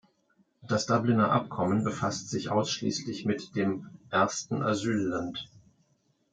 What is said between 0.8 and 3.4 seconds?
Dubliner Abkommen befasst sich ausschließlich